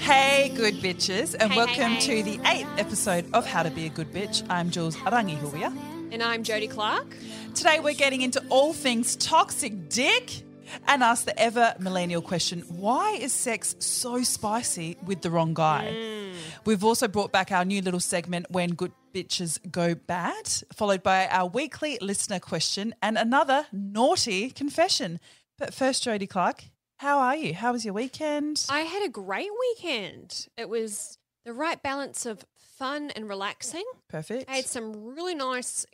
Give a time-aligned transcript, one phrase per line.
[0.00, 2.22] Hey, good bitches, and Hey, welcome hey, hey.
[2.22, 4.44] to the eighth episode of How to Be a Good Bitch.
[4.50, 5.76] I'm Jules Arangihuia.
[6.12, 7.16] And I'm Jodie Clark.
[7.54, 10.42] Today, we're getting into all things toxic dick
[10.88, 15.92] and ask the ever millennial question why is sex so spicy with the wrong guy?
[15.92, 16.34] Mm.
[16.64, 21.28] We've also brought back our new little segment, When Good Bitches Go Bad, followed by
[21.28, 25.20] our weekly listener question and another naughty confession.
[25.58, 26.64] But first, Jodie Clark,
[26.98, 27.54] how are you?
[27.54, 28.64] How was your weekend?
[28.68, 30.48] I had a great weekend.
[30.56, 32.44] It was the right balance of
[32.78, 33.84] fun and relaxing.
[34.08, 34.48] Perfect.
[34.50, 35.86] I had some really nice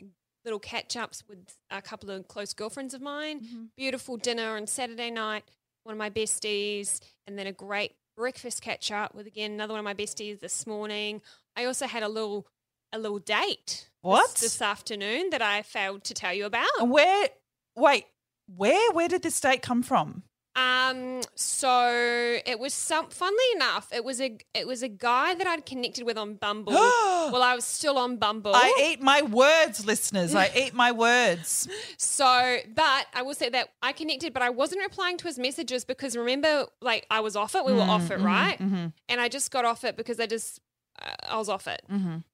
[0.45, 1.39] little catch ups with
[1.71, 3.41] a couple of close girlfriends of mine.
[3.41, 3.63] Mm-hmm.
[3.77, 5.45] Beautiful dinner on Saturday night,
[5.85, 9.79] one of my besties, and then a great breakfast catch up with again another one
[9.81, 11.23] of my besties this morning.
[11.57, 12.47] I also had a little
[12.93, 14.35] a little date What?
[14.37, 16.67] this, afternoon that I failed to tell you about.
[16.83, 17.29] Where?
[17.77, 18.05] Wait,
[18.47, 18.93] where?
[18.93, 20.25] Where did this date come from?
[20.57, 23.09] Um, so it was some.
[23.11, 26.73] Funnily enough, it was a it was a guy that I'd connected with on Bumble.
[26.73, 28.53] well, I was still on Bumble.
[28.55, 30.35] I eat my words, listeners.
[30.35, 31.69] I eat my words.
[31.99, 35.85] so, but I will say that I connected, but I wasn't replying to his messages
[35.85, 37.65] because remember, like I was off it.
[37.65, 38.59] We were off it, right?
[38.59, 40.61] And I just got off it because I just
[41.01, 41.83] uh, I was off it.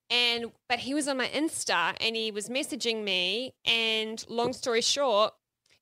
[0.09, 3.53] And but he was on my Insta and he was messaging me.
[3.67, 5.35] And long story short,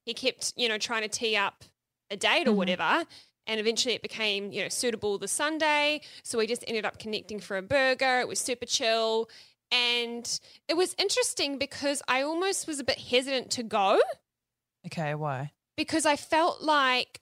[0.05, 1.63] he kept you know trying to tee up
[2.11, 2.59] a date or mm-hmm.
[2.59, 3.05] whatever.
[3.47, 6.01] And eventually it became, you know, suitable the Sunday.
[6.23, 8.21] So we just ended up connecting for a burger.
[8.21, 9.29] It was super chill.
[9.71, 14.01] And it was interesting because I almost was a bit hesitant to go
[14.87, 15.53] Okay, why?
[15.77, 17.21] because I felt like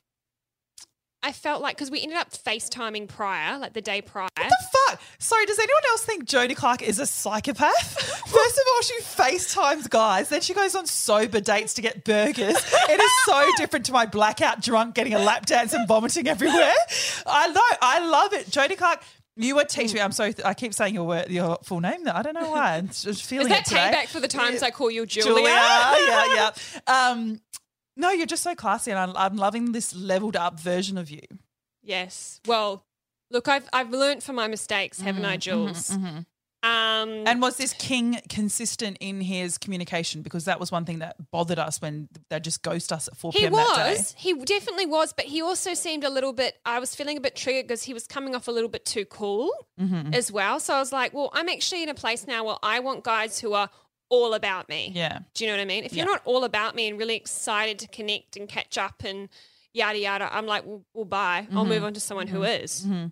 [1.25, 4.29] I felt like because we ended up FaceTiming prior, like the day prior.
[4.37, 4.57] The
[4.89, 5.01] fuck?
[5.19, 7.93] Sorry, does anyone else think Jodie Clark is a psychopath?
[8.27, 12.57] First of all, she FaceTimes guys, then she goes on sober dates to get burgers.
[12.57, 16.73] It is so different to my blackout drunk getting a lap dance and vomiting everywhere.
[17.27, 18.47] I know, I love it.
[18.49, 19.03] Jodie Clark,
[19.37, 20.01] you were teaching me.
[20.01, 22.05] I'm sorry, I keep saying your word, your full name.
[22.05, 22.75] That I don't know why.
[22.77, 23.93] I'm just feeling Is that it today.
[23.95, 25.33] payback for the times I call you Julia?
[25.35, 25.49] Julia.
[25.49, 26.51] yeah, yeah.
[27.13, 27.41] Um,
[27.97, 31.23] no, you're just so classy, and I'm, I'm loving this leveled up version of you.
[31.83, 32.41] Yes.
[32.47, 32.85] Well,
[33.31, 35.91] look, I've I've learned from my mistakes, haven't I, Jules?
[36.65, 40.23] Um, And was this king consistent in his communication?
[40.23, 43.33] Because that was one thing that bothered us when they just ghost us at 4
[43.33, 43.51] he p.m.
[43.53, 43.57] day.
[43.59, 44.15] was.
[44.17, 46.55] He definitely was, but he also seemed a little bit.
[46.65, 49.05] I was feeling a bit triggered because he was coming off a little bit too
[49.07, 49.51] cool
[49.81, 50.15] Mm-hmm.
[50.15, 50.61] as well.
[50.61, 53.41] So I was like, well, I'm actually in a place now where I want guys
[53.41, 53.69] who are
[54.13, 54.93] all about me.
[54.95, 55.21] Yeah.
[55.33, 55.85] Do you know what I mean?
[55.85, 56.13] If you're Yeah.
[56.13, 59.31] not all about me and really excited to connect and catch up and
[59.73, 61.49] yada yada, I'm like, well, well bye.
[61.51, 61.69] I'll mm-hmm.
[61.71, 62.63] move on to someone who mm-hmm.
[62.63, 62.83] is.
[62.83, 63.07] Mm-hmm.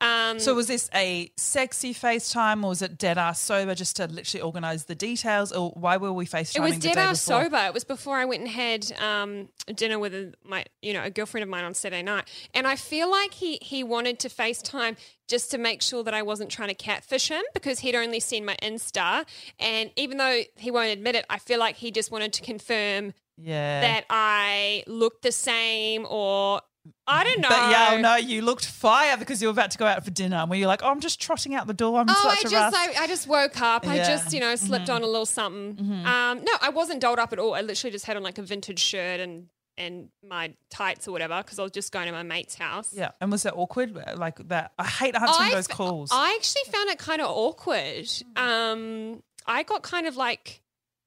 [0.00, 0.38] Um.
[0.38, 4.42] So was this a sexy FaceTime or was it dead ass sober just to literally
[4.42, 5.50] organise the details?
[5.52, 7.44] Or why were we FaceTiming it was dead ass before?
[7.44, 7.56] sober.
[7.66, 11.10] It was before I went and had um, dinner with a, my, you know, a
[11.10, 14.96] girlfriend of mine on Saturday night, and I feel like he he wanted to FaceTime
[15.26, 18.44] just to make sure that I wasn't trying to catfish him because he'd only seen
[18.44, 19.26] my Insta,
[19.58, 23.12] and even though he won't admit it, I feel like he just wanted to confirm
[23.36, 23.80] Yeah.
[23.82, 26.62] that I looked the same or
[27.06, 27.48] I don't know.
[27.48, 30.36] But yeah, no, you looked fire because you were about to go out for dinner.
[30.36, 31.98] And were you like, oh, I'm just trotting out the door.
[32.00, 32.76] I'm Oh, such I a just.
[32.76, 33.86] I, I just woke up.
[33.86, 34.02] I Yeah.
[34.02, 34.10] Mm-hmm.
[34.10, 35.78] just you know slipped on a little something.
[36.06, 37.54] Um, no, I wasn't dolled up at all.
[37.54, 41.40] I literally just had on like a vintage shirt and and my tights or whatever
[41.40, 42.92] because I was just going to my mate's house.
[42.92, 43.10] yeah.
[43.20, 43.96] And was that awkward?
[44.16, 44.72] Like that?
[44.78, 46.10] I hate answering I those calls.
[46.12, 48.06] I actually found it kind of awkward.
[48.06, 48.38] Mm.
[48.38, 50.62] Um, I got kind of like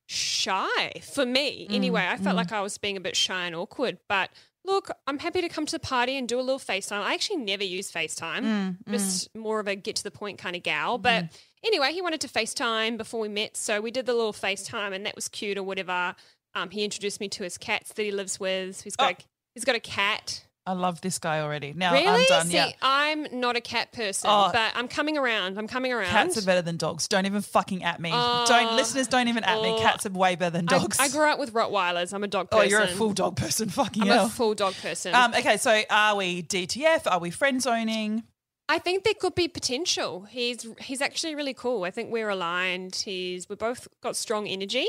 [0.08, 2.08] shy for me Mm, anyway.
[2.10, 4.30] I felt like I was being a bit shy and awkward, but.
[4.64, 7.02] Look, I'm happy to come to the party and do a little FaceTime.
[7.02, 10.56] I actually never use FaceTime, Mm, just more of a get to the point kind
[10.56, 10.98] of gal.
[11.00, 11.26] But
[11.64, 13.58] anyway, he wanted to FaceTime before we met.
[13.58, 16.16] So we did the little FaceTime and that was cute or whatever.
[16.54, 18.82] Um, he introduced me to his cats that he lives with.
[18.84, 19.16] He's got, Oh.
[19.20, 20.46] a, he's got a cat.
[20.66, 21.74] I love this guy already.
[21.76, 22.06] Now Really?
[22.08, 22.46] I'm done.
[22.48, 22.72] See, yeah.
[22.84, 24.52] I'm not a cat person, Oh.
[24.54, 25.58] but I'm coming around.
[25.58, 26.10] I'm coming around.
[26.10, 27.08] Cats are better than dogs.
[27.08, 28.12] Don't even fucking at me.
[28.12, 29.08] don't listeners.
[29.08, 29.70] Don't even at me.
[29.72, 29.80] oh.
[29.82, 31.00] Cats are way better than dogs.
[31.00, 32.14] I grew up with Rottweilers.
[32.14, 32.64] I'm a dog person.
[32.66, 33.70] oh, you're a full dog person.
[33.82, 34.26] Fucking I'm hell.
[34.28, 35.16] a full dog person.
[35.16, 37.12] um, okay, so are we DTF?
[37.12, 38.24] Are we friend zoning?
[38.70, 40.22] I think there could be potential.
[40.30, 41.84] He's he's actually really cool.
[41.84, 42.96] I think we're aligned.
[42.96, 44.88] He's we both got strong energy.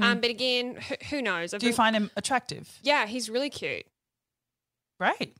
[0.00, 1.54] Um, but again, who, who knows?
[1.54, 1.60] I've Mm-hmm.
[1.60, 2.78] Do you been- find him attractive?
[2.82, 3.86] yeah, he's really cute.
[5.00, 5.36] Great.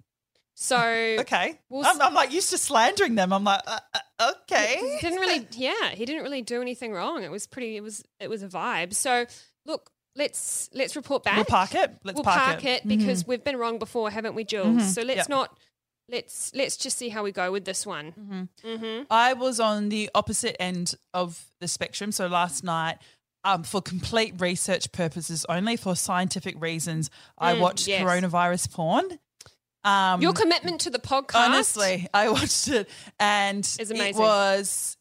[0.54, 0.76] So
[1.20, 1.58] Okay.
[1.68, 3.32] We'll I'm, I'm like used to slandering them.
[3.32, 3.78] I'm like, uh,
[4.18, 4.76] uh, okay.
[4.80, 8.02] he didn't really yeah he didn't really do anything wrong it was pretty it was
[8.20, 9.26] it was a vibe so
[9.66, 11.94] look let's let's report back We'll park it.
[12.04, 15.18] Let's we'll park, park it, because we've been wrong before haven't we jules so let's
[15.18, 15.28] Yep.
[15.28, 15.58] not
[16.08, 19.02] let's let's just see how we go with this one mm-hmm.
[19.10, 22.12] I was on the opposite end of the spectrum.
[22.12, 22.98] So last night,
[23.44, 28.02] um, for complete research purposes only, for scientific reasons, I Mm, watched yes.
[28.02, 29.18] coronavirus porn.
[29.86, 31.36] Um, Your commitment to the podcast.
[31.36, 32.90] honestly, I watched it
[33.20, 34.96] and it was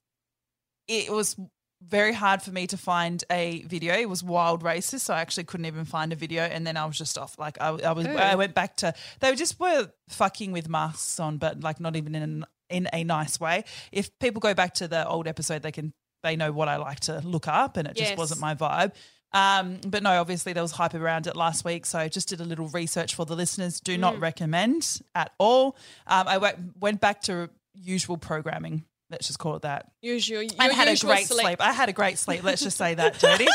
[0.87, 1.35] it was
[1.81, 3.95] very hard for me to find a video.
[3.95, 6.43] It was wild racist, so I actually couldn't even find a video.
[6.43, 7.37] And then I was just off.
[7.37, 8.15] Like I, I was, Ooh.
[8.15, 12.15] I went back to they just were fucking with masks on, but like not even
[12.15, 13.63] in in a nice way.
[13.91, 15.93] If people go back to the old episode, they can
[16.23, 18.93] they know what I like to look up, and it just wasn't my vibe.
[19.35, 22.39] Um, but no, obviously there was hype around it last week, so I just did
[22.39, 23.79] a little research for the listeners.
[23.81, 23.99] Do Mm.
[23.99, 25.75] not recommend at all.
[26.07, 28.85] Um, I went, went back to usual programming.
[29.09, 29.91] Let's just call it that.
[30.01, 31.61] Usual, And had a great select- sleep.
[31.61, 32.43] I had a great sleep.
[32.43, 33.47] Let's just say that, Jodie.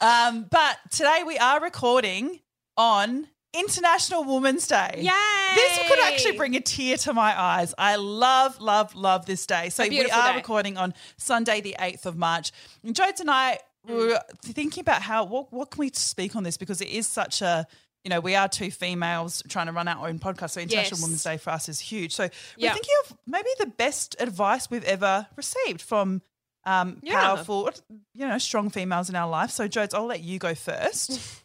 [0.00, 2.40] um, but today we are recording
[2.78, 4.94] on International Women's Day.
[4.98, 5.54] Yay!
[5.54, 7.74] This could actually bring a tear to my eyes.
[7.76, 9.68] I love, love, love this day.
[9.70, 10.36] So we are day.
[10.36, 12.52] recording on Sunday, the 8th of March.
[12.84, 16.56] And Jodes and I were thinking about how, what, what can we speak on this?
[16.56, 17.66] Because it is such a,
[18.04, 20.50] you know, we are two females trying to run our own podcast.
[20.50, 21.02] So International Yes.
[21.02, 22.12] Women's Day for us is huge.
[22.14, 22.72] So we're Yeah.
[22.74, 26.22] thinking of maybe the best advice we've ever received from
[26.64, 27.14] um, Yeah.
[27.20, 27.70] powerful,
[28.14, 29.50] you know, strong females in our life.
[29.50, 31.20] So Jodes, I'll let you go first.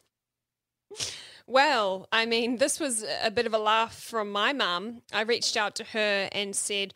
[1.48, 5.02] Well, I mean, this was a bit of a laugh from my mum.
[5.12, 6.92] I reached out to her and said,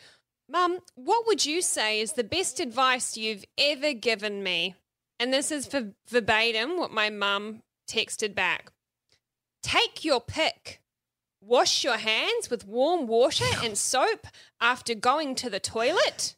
[0.49, 4.75] Mum, what would you say is the best advice you've ever given me?
[5.21, 8.73] And this is for verbatim what my mum texted back.
[9.63, 10.81] Take your pick.
[11.43, 14.27] Wash your hands with warm water and soap
[14.61, 16.37] after going to the toilet.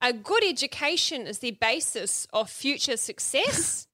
[0.00, 3.86] A good education is the basis of future success.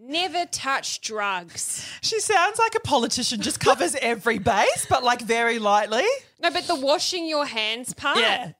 [0.00, 1.86] Never touch drugs.
[2.02, 6.04] She sounds like a politician, just covers every base, but like very lightly.
[6.42, 8.18] No, but the washing your hands part.
[8.18, 8.52] Yeah.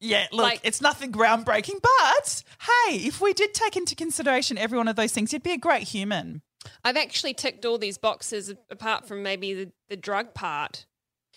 [0.00, 4.76] Yeah, look, Like- it's nothing groundbreaking, but hey, if we did take into consideration every
[4.76, 6.42] one of those things, you'd be a great human.
[6.82, 10.86] I've actually ticked all these boxes apart from maybe the, the drug part.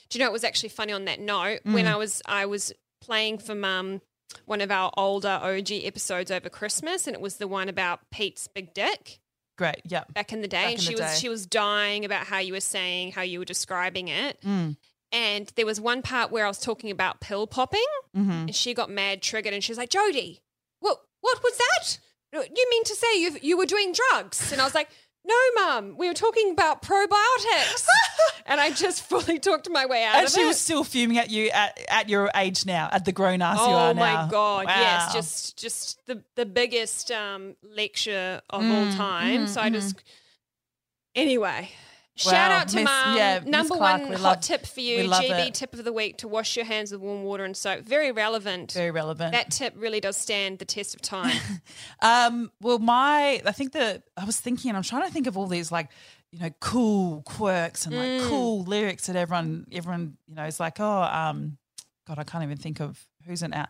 [0.09, 1.93] Do you know it was actually funny on that note when Mm.
[1.93, 2.71] I was I was
[3.01, 4.01] playing for mum
[4.45, 8.47] one of our older OG episodes over Christmas and it was the one about Pete's
[8.47, 9.19] big dick
[9.57, 10.03] Great, yeah.
[10.13, 11.15] back in the day Back and she was day.
[11.19, 14.77] she was dying about how you were saying how you were describing it Mm.
[15.11, 18.73] And there was one part where I was talking about pill popping hmm and she
[18.73, 20.41] got mad triggered and she was like Jody
[20.79, 21.97] what what was that
[22.55, 24.89] you mean to say you you were doing drugs and I was like
[25.25, 27.85] no mum we were talking about probiotics
[28.45, 31.29] and I just fully talked my way out And of she was still fuming at
[31.29, 34.27] you at, at your age now, at the grown ass you Oh my now.
[34.27, 34.67] god!
[34.67, 39.41] Yes, just just the the biggest um, lecture of Mm, all time.
[39.45, 39.73] mhm, so I mhm.
[39.73, 40.01] just
[41.15, 41.69] anyway.
[42.17, 43.15] Shout Wow, out to Miss- mum.
[43.17, 45.53] yeah, Number Clark, one hot love- tip for you, GB it.
[45.53, 47.85] tip of the week: to wash your hands with warm water and soap.
[47.85, 48.71] Very relevant.
[48.71, 49.33] Very relevant.
[49.33, 51.37] that tip really does stand the test of time.
[52.01, 55.47] Um, well, my, I think that I was thinking, I'm trying to think of all
[55.47, 55.89] these like,
[56.31, 58.29] you know, cool quirks and like Mm.
[58.29, 61.57] cool lyrics that everyone, everyone, you know, is like, oh, um,
[62.07, 63.69] God, I can't even think of who's an out.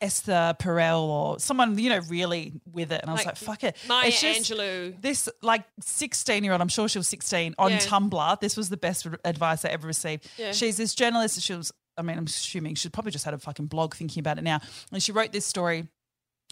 [0.00, 3.00] Esther Perel or someone, you know, really with it.
[3.00, 3.76] And I was Like like, fuck it.
[3.88, 5.00] Maya It's just- Angelou.
[5.00, 7.78] This like 16 year old, I'm sure she was 16 on Yeah.
[7.78, 8.40] Tumblr.
[8.40, 10.28] This was the best advice I ever received.
[10.36, 10.52] Yeah.
[10.52, 11.40] She's this journalist.
[11.40, 14.38] She was, I mean, I'm assuming she probably just had a fucking blog thinking about
[14.38, 14.60] it now.
[14.92, 15.88] And she wrote this story.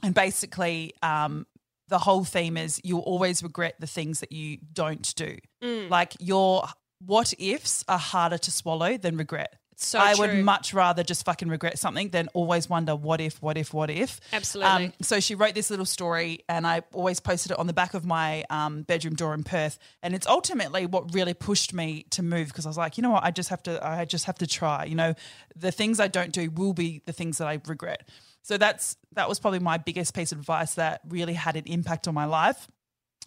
[0.02, 1.46] And basically, um,
[1.88, 5.36] the whole theme is you'll always regret the things that you don't do.
[5.62, 5.90] Mm.
[5.90, 6.64] Like your
[7.04, 9.54] what ifs are harder to swallow than regret.
[9.76, 10.26] So I true.
[10.26, 13.90] would much rather just fucking regret something than always wonder what if, what if, what
[13.90, 14.20] if.
[14.32, 14.86] Absolutely.
[14.86, 17.94] Um, so she wrote this little story, and I always posted it on the back
[17.94, 19.78] of my um, bedroom door in Perth.
[20.02, 23.10] And it's ultimately what really pushed me to move because I was like, you know
[23.10, 24.84] what, I just have to, I just have to try.
[24.84, 25.14] You know,
[25.56, 28.08] the things I don't do will be the things that I regret.
[28.42, 32.06] So that's that was probably my biggest piece of advice that really had an impact
[32.06, 32.68] on my life.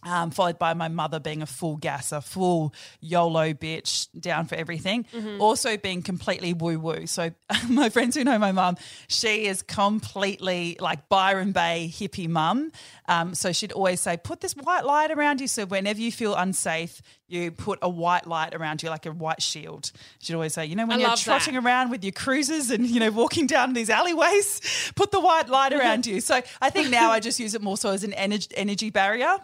[0.03, 5.05] Um, followed by my mother being a full gasser, full YOLO bitch, down for everything.
[5.39, 7.07] Also being completely woo woo.
[7.07, 7.31] So
[7.69, 8.77] my friends who know my mum,
[9.07, 12.71] she is completely like Byron Bay hippie mum.
[13.07, 15.47] Um, so she'd always say, put this white light around you.
[15.47, 19.41] So whenever you feel unsafe, you put a white light around you, like a white
[19.41, 19.91] shield.
[20.19, 21.65] She'd always say, you know, when I you're trotting that.
[21.65, 25.73] around with your cruisers and you know walking down these alleyways, put the white light
[25.77, 26.21] around you.
[26.21, 29.35] So I think now I just use it more so as an energy, energy barrier,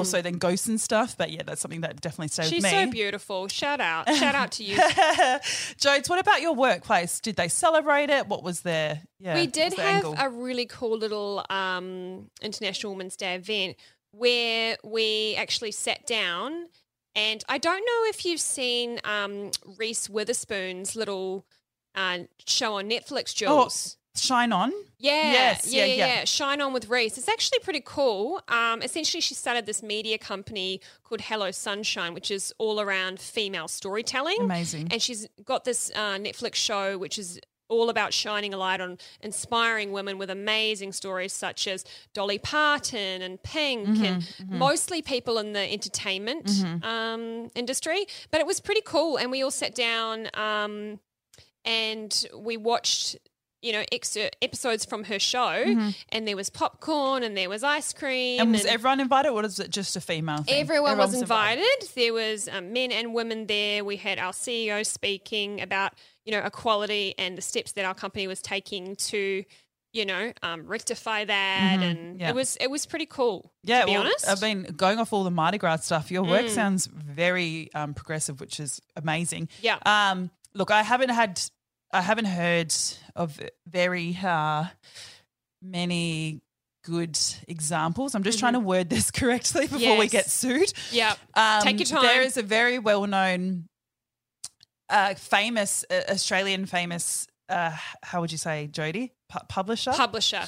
[0.00, 1.16] more so than ghosts and stuff.
[1.16, 2.84] But yeah, that's something that definitely stays She's with me.
[2.86, 3.48] so beautiful.
[3.48, 4.08] Shout out.
[4.14, 4.76] Shout out to you.
[5.78, 7.20] Jodes, what about your workplace?
[7.20, 8.26] Did they celebrate it?
[8.26, 9.34] What was their yeah?
[9.34, 10.14] we did have angle?
[10.18, 13.76] a really cool little um, International Women's Day event
[14.12, 16.66] where we actually sat down.
[17.14, 21.44] And I don't know if you've seen um, Reese Witherspoon's little
[21.94, 23.96] uh, show on Netflix, Oh, Jules.
[24.14, 24.72] Shine On.
[24.98, 26.24] Yeah, Yes, yeah, yeah, yeah, yeah.
[26.24, 27.16] Shine on with Reese.
[27.16, 28.42] It's actually pretty cool.
[28.48, 33.66] Um, essentially, she started this media company called Hello Sunshine, which is all around female
[33.68, 34.36] storytelling.
[34.40, 34.88] Amazing.
[34.90, 38.98] And she's got this uh, Netflix show, which is all about shining a light on
[39.20, 45.38] inspiring women with amazing stories such as Dolly Parton and Pink Mm-hmm, and mostly people
[45.38, 46.50] in the entertainment
[46.82, 48.06] um, industry.
[48.32, 49.16] But it was pretty cool.
[49.18, 50.98] And we all sat down um,
[51.64, 53.16] and we watched
[53.62, 57.92] you know extra episodes from her show and there was popcorn and there was ice
[57.92, 58.42] cream Mm-hmm.
[58.42, 60.54] And was everyone invited, or was it just a female thing?
[60.60, 61.88] Everyone was Everyone invited.
[61.94, 63.84] There was um, men and women there.
[63.84, 65.92] We had our CEO speaking about
[66.24, 69.44] you know equality and the steps that our company was taking to
[69.92, 72.20] you know um, rectify that, and Mm-hmm.
[72.20, 72.28] yeah.
[72.30, 73.52] it was it was pretty cool.
[73.64, 74.26] Yeah, to be well, honest.
[74.26, 74.42] Mm.
[74.42, 78.40] I mean, going off all the Mardi Gras stuff, your work sounds very um, progressive,
[78.40, 79.48] which is amazing.
[79.60, 79.78] Yeah.
[79.84, 81.40] Um, look, I haven't had,
[81.92, 82.74] I haven't heard
[83.16, 84.66] of very uh,
[85.62, 86.40] many
[86.84, 87.18] good
[87.48, 88.14] examples.
[88.14, 90.10] I'm just trying to word this correctly before we Mm-hmm.
[90.10, 90.72] Get sued.
[90.92, 91.14] yeah.
[91.34, 92.02] Um, Take your time.
[92.02, 93.66] There is a very well known,
[94.88, 97.26] uh, famous uh, Australian famous.
[97.48, 99.12] Uh, how would you say, Jody?
[99.28, 99.92] Pu- publisher.
[99.92, 100.42] Publisher,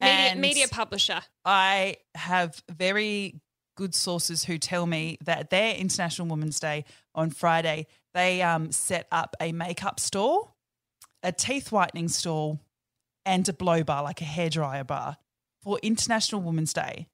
[0.00, 1.20] media, media publisher.
[1.44, 3.40] I have very
[3.76, 6.84] good sources who tell me that their International Women's Day
[7.14, 10.51] on Friday, they um, set up a makeup store,
[11.22, 12.60] a teeth whitening stall,
[13.24, 15.16] and a blow bar, like a hairdryer bar,
[15.62, 17.08] for International Women's Day.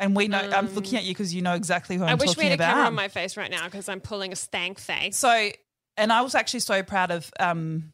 [0.00, 2.30] And we know, I'm looking at you because you know exactly who I'm I wish
[2.30, 2.72] we talking had a about.
[2.72, 5.16] camera on my face right now because I'm pulling a stank face.
[5.16, 5.50] So,
[5.96, 7.92] and I was actually so proud of um,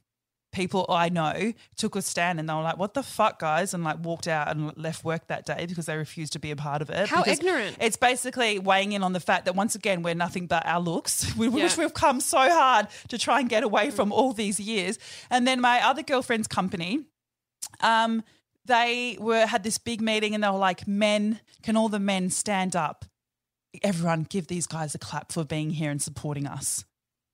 [0.53, 3.85] people I know took a stand and they were like, "What the fuck, guys?" and
[3.85, 6.83] like walked out and left work that day because they refused to be a part
[6.83, 7.09] of it.
[7.09, 7.77] How ignorant.
[7.81, 11.35] It's basically weighing in on the fact that once again we're nothing but our looks,
[11.37, 14.99] we, which we've come so hard to try and get away from all these years.
[15.31, 17.05] And then my other girlfriend's company.
[17.81, 18.23] Um,
[18.65, 22.31] they were had this big meeting and they were like, "Men, can all the men
[22.31, 23.05] stand up?
[23.83, 26.85] Everyone, give these guys a clap for being here and supporting us."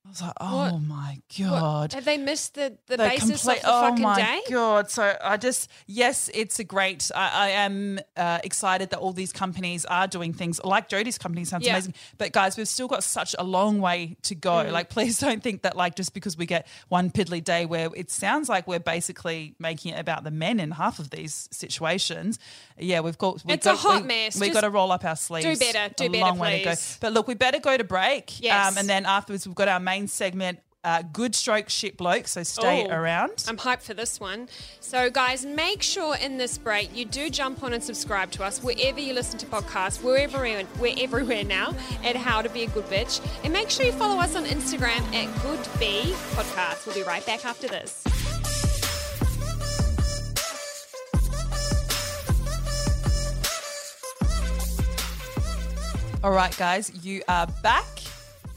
[0.06, 3.30] I was like, "Oh What- my What- god!" have they missed the, the The basis
[3.46, 3.68] of the fucking day.
[3.68, 4.40] oh fucking my day?
[4.50, 4.90] god!
[4.90, 7.10] So I just yes, it's a great.
[7.14, 11.46] I, I am uh, excited that all these companies are doing things like Jody's company
[11.46, 11.70] sounds Yeah.
[11.72, 11.76] Mm.
[11.76, 11.94] amazing.
[12.18, 14.62] But guys, we've still got such a long way to go.
[14.70, 18.10] Like, please don't think that like just because we get one piddly day where it
[18.10, 22.38] sounds like we're basically making it about the men in half of these situations.
[22.78, 23.42] Yeah, we've got.
[23.44, 24.34] We've It's a got, hot we, mess.
[24.38, 25.46] We've Just got to roll up our sleeves.
[25.46, 25.94] Do better.
[25.94, 26.70] Do a better, long way to go.
[26.72, 26.98] please.
[27.00, 28.40] But look, we better go to break.
[28.42, 28.72] Yes.
[28.72, 30.58] Um, and then afterwards, we've got our main segment.
[30.82, 33.42] Uh, good stroke shit bloke, so stay Oh, around.
[33.48, 34.50] I'm hyped for this one.
[34.80, 38.62] So, guys, make sure in this break you do jump on and subscribe to us
[38.62, 40.02] wherever you listen to podcasts.
[40.02, 41.74] We're everywhere, we're everywhere now
[42.04, 43.26] at How to Be a Good Bitch.
[43.44, 46.02] And make sure you follow us on Instagram at Good Be
[46.34, 46.84] Podcast.
[46.86, 48.04] We'll be right back after this.
[56.22, 57.84] All right, guys, you are back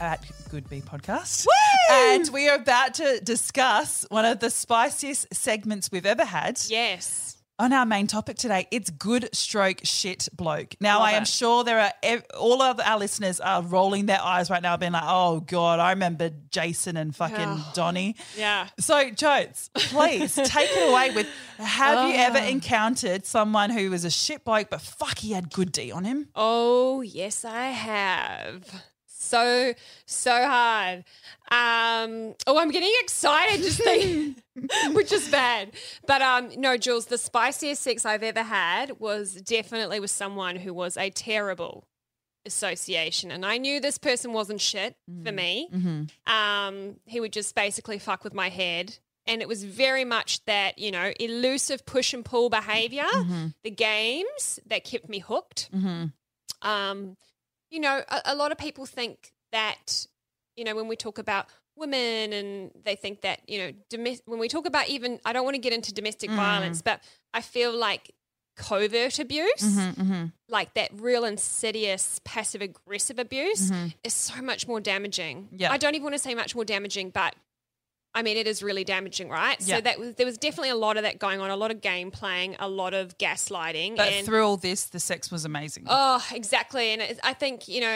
[0.00, 1.46] at Good Bee Podcast.
[1.90, 7.36] And we are about to discuss one of the spiciest segments we've ever had Yes.
[7.58, 8.66] on our main topic today.
[8.70, 10.74] It's good stroke shit bloke.
[10.80, 11.28] Now, Love I am it.
[11.28, 14.92] sure there are ev- all of our listeners are rolling their eyes right now, being
[14.92, 17.70] like, "Oh God, I remember Jason and fucking Oh.
[17.74, 18.68] Donnie." Yeah.
[18.80, 21.26] So, Jodes, please take it away with
[21.58, 25.72] Have you ever encountered someone who was a shit bloke, but fuck, he had good
[25.72, 26.28] D on him?
[26.34, 28.64] Oh, yes, I have.
[29.28, 29.74] So,
[30.06, 31.04] so hard.
[31.50, 34.36] Um, oh, I'm getting excited just thinking,
[34.94, 35.72] which is bad.
[36.06, 40.72] But um, no, Jules, the spiciest sex I've ever had was definitely with someone who
[40.72, 41.84] was a terrible
[42.46, 43.30] association.
[43.30, 45.68] And I knew this person wasn't shit for me.
[46.26, 48.98] Um, he would just basically fuck with my head.
[49.26, 53.04] And it was very much that, you know, elusive push and pull behavior,
[53.62, 55.68] the games that kept me hooked.
[56.62, 57.16] Um,
[57.70, 60.06] you know, a, a lot of people think that,
[60.56, 61.46] you know, when we talk about
[61.76, 65.44] women and they think that, you know, domes- when we talk about even, I don't
[65.44, 66.84] want to get into domestic violence, mm.
[66.84, 68.12] but I feel like
[68.56, 70.24] covert abuse, mm-hmm, mm-hmm.
[70.48, 73.88] like that real insidious passive aggressive abuse, mm-hmm.
[74.02, 75.48] is so much more damaging.
[75.52, 75.70] Yeah.
[75.70, 77.36] I don't even want to say much more damaging, but
[78.18, 79.56] I mean, it is really damaging, right?
[79.60, 79.76] Yeah.
[79.76, 81.80] So that was, there was definitely a lot of that going on, a lot of
[81.80, 83.96] game playing, a lot of gaslighting.
[83.96, 85.84] But and through all this, the sex was amazing.
[85.86, 86.88] Oh, exactly.
[86.90, 87.86] And it- I think, you know,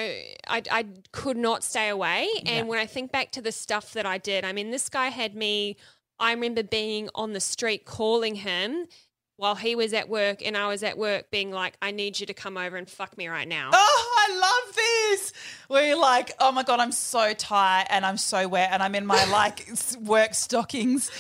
[0.46, 2.28] I, I could not stay away.
[2.46, 2.62] And Yeah.
[2.62, 5.34] when I think back to the stuff that I did, I mean, this guy had
[5.34, 5.76] me,
[6.20, 8.86] I remember being on the street calling him
[9.42, 12.26] while he was at work and I was at work being like, I need you
[12.26, 13.70] to come over and fuck me right now.
[13.72, 15.32] Oh, I love this.
[15.66, 18.94] Where you're like, oh my God, I'm so tired and I'm so wet and I'm
[18.94, 19.68] in my like
[20.00, 21.10] work stockings.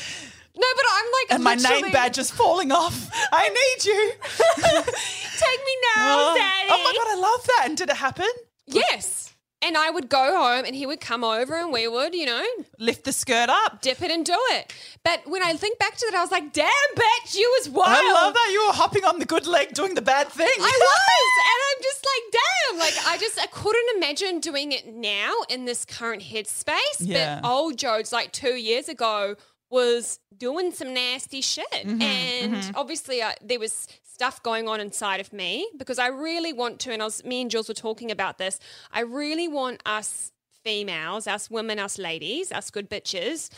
[0.54, 3.10] No, but I'm like, and my name badge is falling off.
[3.32, 4.12] I need you.
[4.54, 6.68] Take me now, oh, Daddy.
[6.70, 7.62] oh my god, I love that.
[7.66, 8.30] And did it happen?
[8.68, 9.31] Yes.
[9.64, 12.44] And I would go home and he would come over and we would, you know,
[12.78, 13.80] Lift the skirt up.
[13.80, 14.74] dip it and do it.
[15.04, 16.66] But when I think back to that, I was like, damn,
[16.96, 17.88] bitch, you was wild.
[17.90, 20.48] I love that you were hopping on the good leg doing the bad thing.
[20.48, 21.32] I was.
[21.50, 22.78] And I'm just like, damn.
[22.78, 26.76] Like, I just, I couldn't imagine doing it now in this current headspace.
[27.00, 27.40] Yeah.
[27.40, 29.36] But old Joe's like two years ago
[29.70, 31.66] was doing some nasty shit.
[31.72, 36.52] Mm-hmm, and obviously, uh, there was stuff going on inside of me because I really
[36.52, 38.58] want to, and I was, me and Jules were talking about this.
[38.92, 40.32] I really want us
[40.64, 43.48] females, us women, us ladies, us good bitches,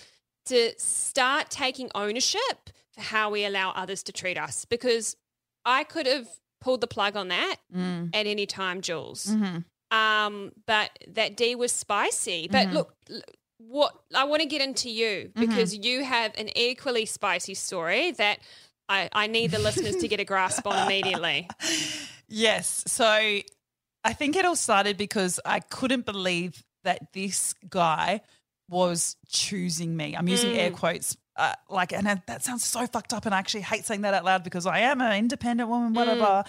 [0.47, 5.17] to start taking ownership for how we allow others to treat us because
[5.65, 6.29] I could have
[6.61, 8.11] pulled the plug on that Mm.
[8.15, 9.27] at any time, Jules.
[9.27, 9.97] Mm-hmm.
[9.97, 12.49] Um, but that D was spicy.
[12.51, 12.95] But look,
[13.59, 15.41] what I want to get into you Mm-hmm.
[15.41, 18.39] because you have an equally spicy story that
[18.89, 21.49] I, I need the listeners to get a grasp on immediately.
[22.27, 22.83] Yes.
[22.87, 28.23] So I think it all started because I couldn't believe that this guy
[28.69, 30.17] was choosing me.
[30.17, 31.17] I'm using air quotes.
[31.37, 34.25] Uh, like, and that- sounds so fucked up, and I actually hate saying that out
[34.25, 36.45] loud because I am an independent woman, whatever.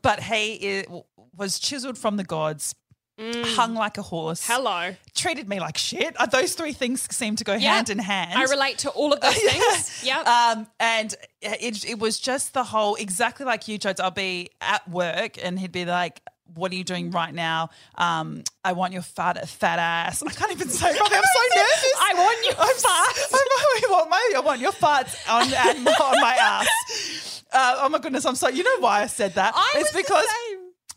[0.00, 1.02] But he i-
[1.36, 2.74] was chiseled from the gods,
[3.18, 4.94] hung like a horse, Hello.
[5.14, 6.14] treated me like shit.
[6.16, 7.74] Uh, those three things seem to go Yeah.
[7.76, 8.34] hand in hand.
[8.38, 10.04] I relate to all of those things.
[10.04, 10.26] Yep.
[10.26, 14.00] Um, and it, it was just the whole exactly like you, Jodes.
[14.00, 16.20] I'll be at work and he'd be like,
[16.54, 17.70] "What are you doing right now?
[17.94, 21.00] Um, I want your fat fat ass." I can't even say it.
[21.00, 21.10] I'm so
[21.56, 21.94] nervous.
[21.98, 23.32] I want your I'm, farts.
[23.32, 27.42] I want my I want your farts on and on my ass.
[27.52, 28.26] Uh, oh my goodness!
[28.26, 28.48] I'm so.
[28.48, 29.54] You know why I said that?
[29.56, 30.26] I it's because.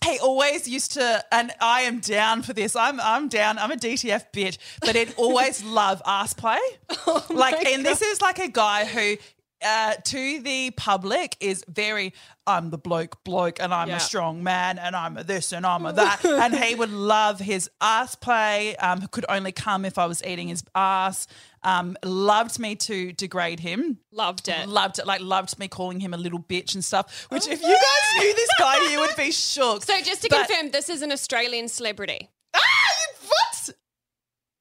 [0.06, 2.76] He always used to, and I am down for this.
[2.76, 3.58] I'm I'm down.
[3.60, 6.60] I'm a DTF bitch, but he'd always love ass play.
[7.06, 9.18] Oh like, and this is like a guy who,
[9.66, 12.14] uh, to the public, is very.
[12.48, 13.98] I'm the bloke, bloke, and I'm Yeah.
[13.98, 17.40] a strong man, and I'm a this and I'm a that, and he would love
[17.40, 18.76] his ass play.
[18.78, 21.28] Um, could only come if I was eating his ass.
[21.62, 24.00] Um, loved me to degrade him.
[24.12, 24.68] Loved it.
[24.68, 27.28] Loved it, like loved me calling him a little bitch and stuff.
[27.30, 29.84] Which, if you guys knew this guy, you would be shook.
[29.84, 32.30] So just to But- confirm, this is an Australian celebrity.
[32.56, 32.60] Ah?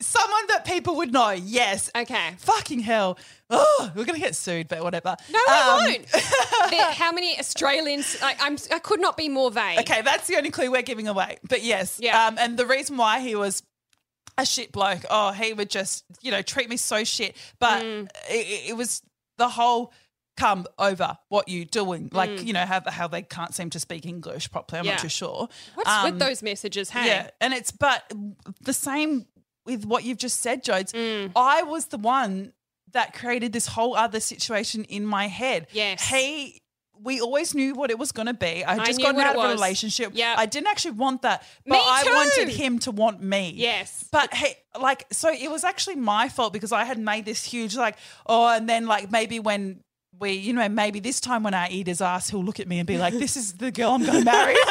[0.00, 1.30] Someone that people would know.
[1.30, 1.90] Yes.
[1.96, 2.34] Okay.
[2.38, 3.18] Fucking hell.
[3.50, 5.16] Oh, we're gonna get sued, but whatever.
[5.30, 6.06] No, we Um, won't.
[6.70, 8.20] There- how many Australians?
[8.22, 8.56] Like, I'm.
[8.70, 9.80] I could not be more vague.
[9.80, 11.38] Okay, that's the only clue we're giving away.
[11.48, 12.26] But yes, Yeah.
[12.26, 13.62] Um, and the reason why he was
[14.36, 17.34] a shit bloke, oh, he would just you know treat me so shit.
[17.58, 18.08] But Mm.
[18.30, 19.02] it, it was
[19.36, 19.92] the whole
[20.36, 24.06] come over what you doing, like you know how how they can't seem to speak
[24.06, 24.78] English properly.
[24.78, 24.88] I'm Mm.
[24.88, 24.92] Yeah.
[24.94, 25.48] not too sure.
[25.74, 26.90] What's Um, with those messages?
[26.90, 27.06] Hey.
[27.06, 28.12] Yeah, and it's but
[28.60, 29.26] the same
[29.68, 30.92] with what you've just said, Jodes.
[30.92, 31.32] Mm.
[31.36, 32.52] I was the one
[32.92, 35.68] that created this whole other situation in my head.
[35.72, 36.08] Yes.
[36.08, 36.60] he.
[37.00, 38.64] We always knew what it was going to be.
[38.64, 40.10] I just knew gotten out of a relationship.
[40.14, 40.34] Yeah.
[40.36, 43.52] I didn't actually want that, but I wanted him to want me.
[43.54, 44.08] Yes.
[44.10, 47.76] But hey, like, so it was actually my fault because I had made this huge,
[47.76, 49.84] like, oh, and then like maybe when
[50.18, 52.80] we, you know, maybe this time when I eat his ass, he'll look at me
[52.80, 54.56] and be like, "This is the girl I'm going to marry."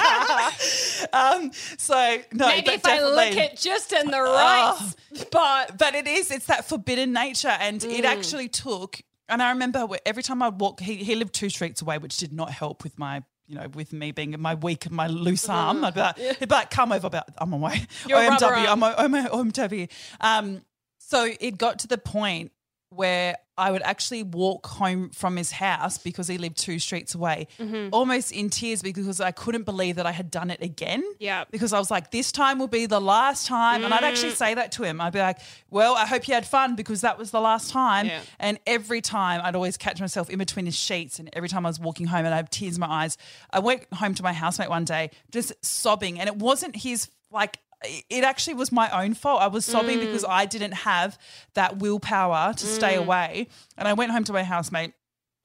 [1.12, 1.50] um.
[1.78, 4.92] So no, Maybe but if I definitely- it just in the right Oh.
[5.14, 5.78] spot.
[5.78, 7.98] but it is it's that forbidden nature and Mm.
[7.98, 11.82] it actually took and i remember every time i'd walk he, he lived two streets
[11.82, 14.94] away which did not help with my you know, with me being my weak, and
[14.94, 17.84] my loose arm, I'd be like, he'd be like, come over, about, I'm on my.
[18.06, 18.84] Your rubber OMW, arm.
[18.84, 19.90] I'm on OMW.
[20.20, 20.62] Um,
[20.98, 22.52] so it got to the point
[22.90, 27.46] where I would actually walk home from his house because he lived two streets away,
[27.58, 27.90] Mm-hmm.
[27.92, 31.04] almost in tears because I couldn't believe that I had done it again.
[31.20, 31.44] Yeah.
[31.50, 33.84] Because I was like, this time will be the last time.
[33.84, 34.06] And I'd Mm.
[34.08, 35.00] actually say that to him.
[35.00, 35.38] I'd be like,
[35.70, 38.06] well, I hope you had fun because that was the last time.
[38.06, 38.22] Yeah.
[38.40, 41.18] And every time I'd always catch myself in between his sheets.
[41.18, 43.16] And every time I was walking home and I have tears in my eyes,
[43.52, 46.18] I went home to my housemate one day just sobbing.
[46.18, 49.40] And it wasn't his, like, it actually was my own fault.
[49.40, 51.18] I was sobbing because I didn't have
[51.54, 53.48] that willpower to stay away.
[53.78, 54.92] And I went home to my housemate,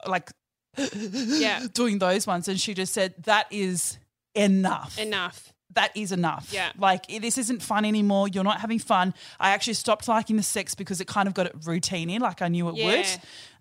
[0.06, 0.30] like,
[0.94, 1.66] Yeah.
[1.72, 2.48] doing those ones.
[2.48, 3.98] And she just said, that is
[4.34, 5.54] enough Enough.
[5.72, 6.50] that is enough.
[6.52, 6.72] Yeah.
[6.78, 8.28] Like this isn't fun anymore.
[8.28, 9.14] You're not having fun.
[9.40, 12.48] I actually stopped liking the sex because it kind of got it routine like I
[12.48, 12.86] knew it Yeah.
[12.86, 13.06] would.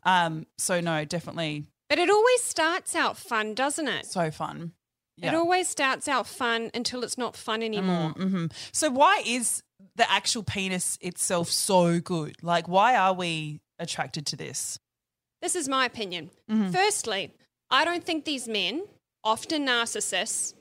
[0.04, 4.06] Um, so no, definitely But it always starts out fun, doesn't it?
[4.06, 4.74] so fun.
[5.22, 8.10] It always starts out fun until it's not fun anymore.
[8.12, 9.64] hmm So why is
[9.96, 12.36] the actual penis itself so good?
[12.42, 14.78] Like why are we attracted to this?
[15.42, 16.32] This is my opinion.
[16.52, 16.72] Mm-hmm.
[16.72, 17.32] Firstly,
[17.70, 18.84] I don't think these men,
[19.24, 20.54] often narcissists,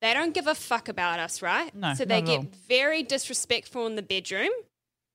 [0.00, 1.74] they don't give a fuck about us, right?
[1.74, 2.46] No, So they get all.
[2.68, 4.50] very disrespectful in the bedroom,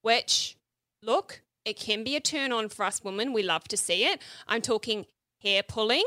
[0.02, 0.56] which,
[1.02, 3.34] look, it can be a turn on for us women.
[3.34, 4.22] We love to see it.
[4.48, 5.06] I'm talking
[5.42, 6.04] hair pulling,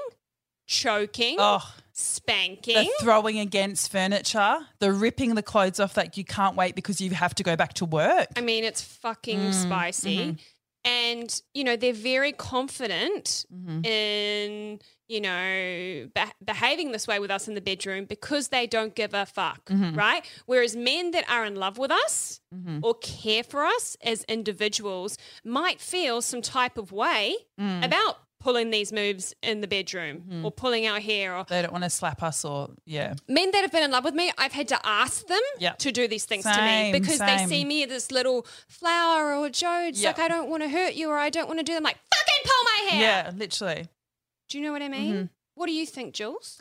[0.66, 2.74] choking, Oh, spanking.
[2.74, 7.10] the throwing against furniture, the ripping the clothes off that you can't wait because you
[7.10, 8.28] have to go back to work.
[8.36, 10.18] I mean, it's fucking Mm, spicy.
[10.18, 10.32] mm-hmm.
[10.88, 13.84] And, you know, they're very confident Mm-hmm.
[13.84, 18.94] in, you know, be- behaving this way with us in the bedroom because they don't
[18.94, 19.96] give a fuck, Mm-hmm.
[19.96, 20.24] right?
[20.46, 22.40] Whereas men that are in love with us
[22.82, 27.84] or care for us as individuals might feel some type of way Mm.
[27.84, 30.44] about pulling these moves in the bedroom Mm-hmm.
[30.44, 33.14] or pulling our hair or They don't want to slap us or, yeah.
[33.28, 35.72] men that have been in love with me, I've had to ask them Yeah.
[35.72, 39.48] to do these things to me because they see me as this little flower or
[39.48, 40.08] Jodes, Yeah.
[40.10, 41.82] like I don't want to hurt you or I don't want to do them.
[41.82, 43.00] Like fucking pull my hair.
[43.00, 43.88] Yeah, literally.
[44.48, 45.14] Do you know what I mean?
[45.14, 45.24] Mm-hmm.
[45.54, 46.60] What do you think, Jules?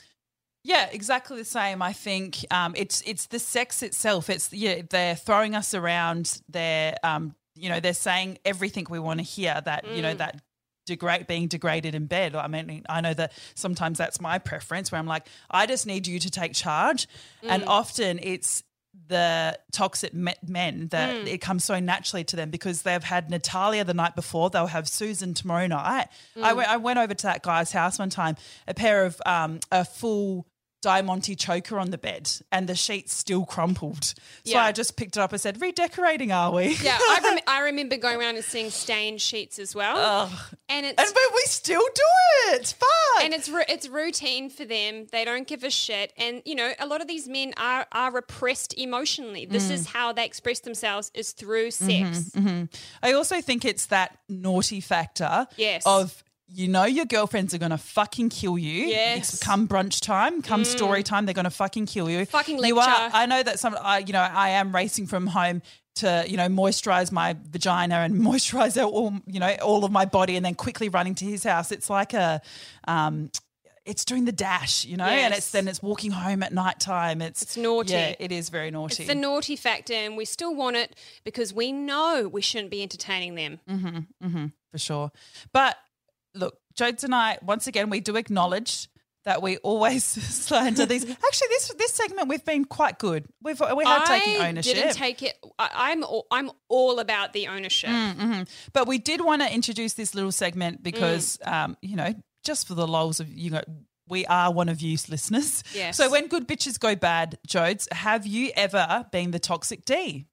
[0.64, 1.82] Yeah, exactly the same.
[1.84, 4.30] I think um, it's it's the sex itself.
[4.32, 6.42] It's yeah, they're throwing us around.
[6.50, 9.62] They're um, you know they're saying everything we want to hear.
[9.64, 10.42] That you know that
[10.86, 12.36] degrade being degraded in bed.
[12.36, 14.92] I mean, I know that sometimes that's my preference.
[14.92, 17.08] Where I'm like, I just need you to take charge,
[17.44, 17.50] mm.
[17.50, 18.64] and often it's
[19.08, 21.28] the toxic men that mm.
[21.28, 24.50] it comes so naturally to them because they've had Natalia the night before.
[24.50, 26.08] They'll have Susan tomorrow night.
[26.42, 26.58] I mm.
[26.58, 28.36] went went over to that guy's house one time.
[28.68, 30.48] A pair of um, a full
[30.86, 34.04] Diamante choker on the bed, and the sheets still crumpled.
[34.04, 34.64] So Yeah.
[34.66, 37.98] I just picked it up and said, "Redecorating, are we?" Yeah, I, rem- I remember
[37.98, 40.32] going around and seeing stained sheets as well,
[40.70, 42.76] and it's and but we still do it.
[42.78, 43.24] Fuck.
[43.24, 45.08] and it's ru- it's routine for them.
[45.12, 48.12] They don't give a shit, and you know a lot of these men are are
[48.12, 49.46] repressed emotionally.
[49.46, 49.72] This Mm.
[49.72, 52.30] is how they express themselves is through sex.
[52.36, 52.66] Mm-hmm,
[53.02, 55.82] I also think it's that naughty factor Yes.
[55.86, 58.86] of you know your girlfriends are gonna fucking kill you.
[58.88, 59.34] Yes.
[59.34, 62.26] It's come brunch time, come story time, they're gonna fucking kill you.
[62.26, 62.88] Fucking You are.
[62.88, 63.18] lecture.
[63.18, 63.76] I know that some.
[63.82, 65.62] I you know I am racing from home
[65.96, 70.36] to you know moisturize my vagina and moisturize all you know all of my body,
[70.36, 71.72] and then quickly running to his house.
[71.72, 72.42] It's like a.
[72.88, 73.32] Um,
[73.86, 77.22] it's doing the dash, you know, and it's then it's walking home at night time.
[77.22, 77.94] It's It's naughty.
[77.94, 79.04] Yeah, it is very naughty.
[79.04, 82.82] It's the naughty factor, and we still want it because we know we shouldn't be
[82.82, 83.60] entertaining them.
[83.70, 84.54] Mm.
[84.72, 85.12] for sure.
[85.54, 85.78] But
[86.36, 88.90] look, Jodes and I, once again, we do acknowledge
[89.24, 90.04] that we always
[90.46, 91.04] slander these.
[91.04, 93.26] Actually, this this segment we've been quite good.
[93.42, 94.76] We've we have taken I ownership.
[94.76, 95.34] didn't take it.
[95.58, 97.90] I, I'm all, I'm all about the ownership.
[97.90, 101.52] Mm, but we did want to introduce this little segment because, Mm.
[101.52, 103.62] um, you know, just for the lols of you know.
[104.08, 105.64] We are one of you listeners.
[105.74, 105.98] Yes.
[105.98, 110.28] So when good bitches go bad, Jodes, have you ever been the toxic D?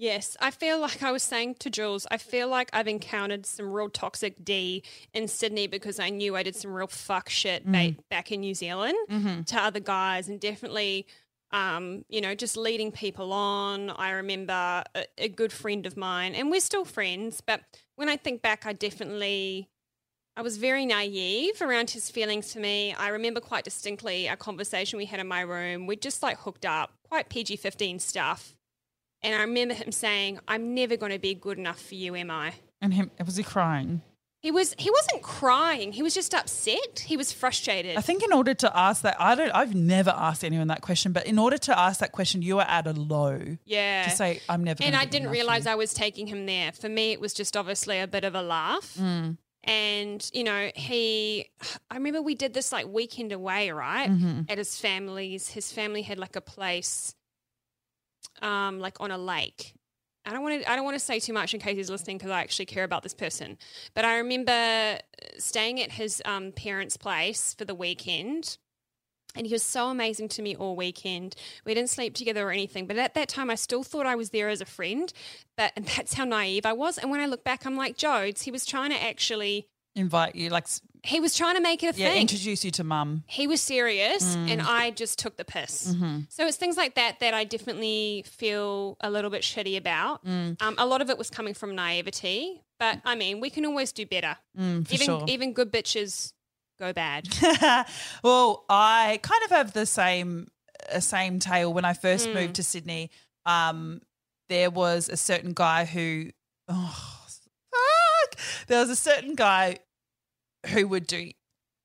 [0.00, 3.70] Yes, I feel like I was saying to Jules, I feel like I've encountered some
[3.70, 4.82] real toxic D
[5.12, 8.54] in Sydney because I knew I did some real fuck shit ba- back in New
[8.54, 8.96] Zealand
[9.44, 11.06] to other guys and definitely,
[11.52, 13.90] um, you know, just leading people on.
[13.90, 14.54] I remember
[14.94, 17.60] a, a good friend of mine, and we're still friends, but
[17.96, 19.68] when I think back, I definitely.
[20.34, 22.94] I was very naive around his feelings for me.
[22.94, 25.86] I remember quite distinctly a conversation we had in my room.
[25.86, 28.54] We just like hooked up, quite PG 15 stuff.
[29.22, 32.30] And I remember him saying, I'm never going to be good enough for you, am
[32.30, 32.54] I?
[32.80, 34.02] And him was he crying?
[34.42, 35.92] He was he wasn't crying.
[35.92, 37.00] He was just upset.
[37.00, 37.98] He was frustrated.
[37.98, 39.50] I think in order to ask that, I don't.
[39.50, 42.66] I've never asked anyone that question, but in order to ask that question, you are
[42.66, 43.58] at a low.
[43.66, 44.04] yeah.
[44.04, 44.82] To say I'm never.
[44.82, 46.72] and I be good didn't realize you." I was taking him there.
[46.72, 48.96] For me, it was just obviously a bit of a laugh.
[48.98, 49.36] Mm.
[49.64, 51.50] And, you know, he,
[51.90, 54.08] I remember we did this like weekend away, right?
[54.08, 54.42] Mm-hmm.
[54.48, 55.50] At his family's.
[55.50, 57.14] His family had like a place,
[58.42, 59.74] um, like on a lake.
[60.26, 60.70] I don't want to.
[60.70, 62.84] I don't want to say too much in case he's listening because I actually care
[62.84, 63.56] about this person.
[63.94, 64.98] But I remember
[65.38, 68.58] staying at his um, parents' place for the weekend,
[69.34, 71.36] and he was so amazing to me all weekend.
[71.64, 74.30] We didn't sleep together or anything, but at that time, I still thought I was
[74.30, 75.10] there as a friend.
[75.56, 76.98] But and that's how naive I was.
[76.98, 79.68] And when I look back, I'm like, Jodes, he was trying to actually.
[79.96, 80.66] invite you, like
[81.02, 82.20] He was trying to make it a yeah, thing.
[82.22, 83.24] introduce you to mum.
[83.26, 84.50] he was serious, Mm.
[84.50, 85.92] and I just took the piss.
[85.94, 86.20] Mm-hmm.
[86.28, 90.24] So it's things like that that I definitely feel a little bit shitty about.
[90.26, 90.60] Mm.
[90.62, 93.92] Um, a lot of it was coming from naivety, but I mean, we can always
[93.92, 94.36] do better.
[94.58, 95.24] Mm, even sure.
[95.26, 96.32] even good bitches
[96.78, 97.28] go bad.
[98.22, 100.48] well, I kind of have the same
[100.98, 101.72] same tale.
[101.72, 102.34] When I first Mm.
[102.34, 103.10] moved to Sydney,
[103.46, 104.00] um,
[104.48, 106.30] there was a certain guy who,
[106.68, 107.20] oh,
[107.70, 109.78] fuck, there was a certain guy
[110.68, 111.30] who would do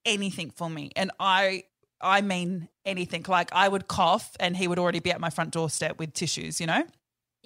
[0.05, 1.63] anything for me, and I.
[2.01, 3.25] I mean anything.
[3.27, 6.59] Like I would cough and he would already be at my front doorstep with tissues,
[6.59, 6.83] you know?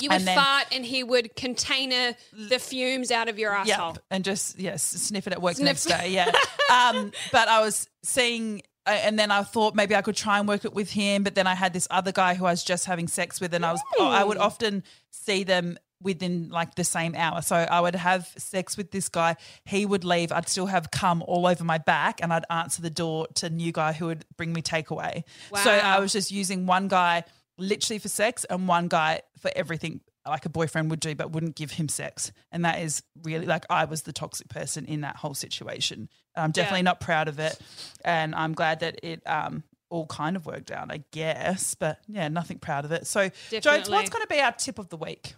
[0.02, 3.94] You would And then- fart, and he would container the fumes out of your asshole.
[3.94, 4.04] Yep.
[4.10, 5.66] And just, yes, sniff it at work Sniff.
[5.66, 6.10] next day.
[6.14, 6.32] Yeah.
[6.74, 10.48] um, but I was seeing, uh, and then I thought maybe I could try and
[10.48, 11.24] work it with him.
[11.24, 13.64] But then I had this other guy who I was just having sex with, and
[13.64, 17.42] I was, I would often see them within like the same hour.
[17.42, 19.36] So I would have sex with this guy.
[19.66, 20.32] He would leave.
[20.32, 23.50] I'd still have cum all over my back, and I'd answer the door to a
[23.50, 25.24] new guy who would bring me takeaway.
[25.64, 27.24] So I was just using one guy
[27.58, 31.56] literally for sex and one guy for everything like a boyfriend would do but wouldn't
[31.56, 35.16] give him sex and that is really like i was the toxic person in that
[35.16, 37.58] whole situation i'm definitely not proud of it
[38.06, 42.28] and i'm glad that it um all kind of worked out i guess but yeah
[42.28, 43.30] nothing proud of it so
[43.62, 45.34] jones what's going to be our tip of the week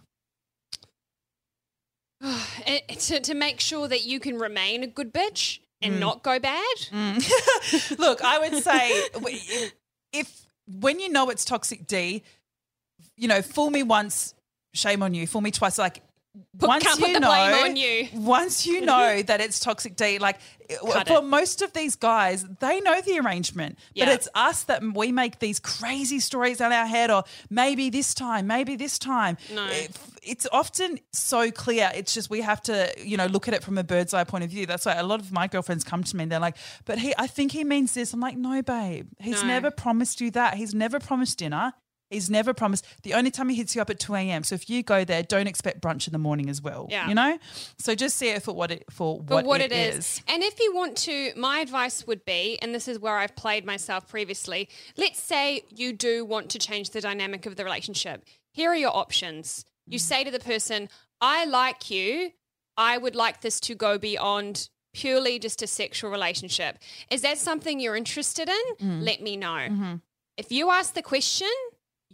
[2.98, 5.88] to, to make sure that you can remain a good bitch Mm.
[5.88, 6.76] and not go bad.
[7.98, 9.02] Look, I would say
[10.12, 10.46] if
[10.80, 12.22] when you know it's toxic D,
[13.16, 14.34] you know, fool me once,
[14.74, 15.26] shame on you.
[15.26, 16.02] Fool me twice, like
[16.58, 18.08] Put- once you know, you.
[18.14, 20.38] Once you know that it's toxic D, like
[20.90, 21.24] Cut for it.
[21.24, 25.60] most of these guys, they know the arrangement, but it's us that we make these
[25.60, 29.36] crazy stories on our head, or maybe this time, maybe this time.
[29.52, 29.66] No.
[29.66, 29.90] It-
[30.24, 31.90] it's often so clear.
[31.96, 34.44] It's just we have to, you know, look at it from a bird's eye point
[34.44, 34.66] of view.
[34.66, 37.12] That's why a lot of my girlfriends come to me and they're like, "But he,
[37.18, 39.08] I think he means this." I'm like, "No, babe.
[39.18, 39.48] He's No.
[39.48, 40.54] never promised you that.
[40.54, 41.72] He's never promised dinner.
[42.12, 42.86] He's never promised.
[43.02, 44.44] The only time he hits you up at 2 a.m.
[44.44, 46.86] So if you go there, don't expect brunch in the morning as well.
[46.90, 47.08] Yeah.
[47.08, 47.38] You know?
[47.78, 49.96] So just see it for what it for for what, what it is.
[49.96, 50.22] is.
[50.28, 53.64] And if you want to, my advice would be, and this is where I've played
[53.64, 58.24] myself previously, let's say you do want to change the dynamic of the relationship.
[58.52, 59.64] Here are your options.
[59.86, 60.02] You mm.
[60.02, 60.88] say to the person,
[61.20, 62.32] I like you.
[62.76, 66.78] I would like this to go beyond purely just a sexual relationship.
[67.10, 68.76] Is that something you're interested in?
[68.86, 69.02] Mm.
[69.02, 69.46] Let me know.
[69.46, 69.94] Mm-hmm.
[70.36, 71.50] If you ask the question,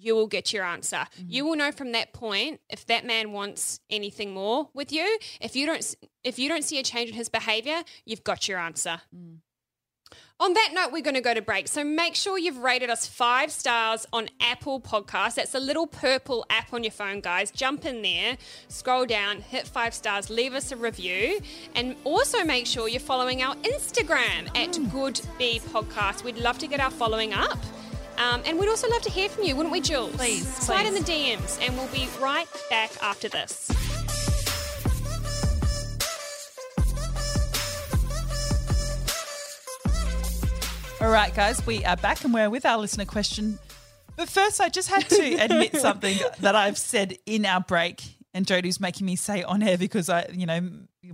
[0.00, 0.96] you will get your answer.
[0.96, 1.24] Mm-hmm.
[1.28, 5.18] You will know from that point if that man wants anything more with you.
[5.40, 8.58] If you don't if you don't see a change in his behavior, you've got your
[8.58, 9.00] answer.
[9.14, 9.38] Mm.
[10.40, 11.66] On that note, we're going to go to break.
[11.66, 15.34] So make sure you've rated us five stars on Apple Podcasts.
[15.34, 17.50] That's a little purple app on your phone, guys.
[17.50, 21.40] Jump in there, scroll down, hit five stars, leave us a review,
[21.74, 26.22] and also make sure you're following our Instagram at Good Bee Podcast.
[26.22, 27.58] We'd love to get our following up.
[28.18, 30.14] Um, and we'd also love to hear from you, wouldn't we, Jules?
[30.16, 31.00] Please, Slide in the.
[31.00, 33.70] DMs, and we'll be right back after this.
[41.00, 43.58] All right, guys, we are back and we're with our listener question.
[44.16, 48.02] But first, I just had to admit something that I've said in our break,
[48.34, 50.60] and Jodie's making me say on air because I, you know,